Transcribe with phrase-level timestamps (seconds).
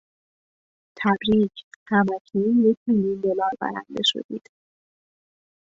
[0.99, 1.53] تبریک!
[1.89, 4.47] هم اکنون یک میلیون دلار برنده شدید!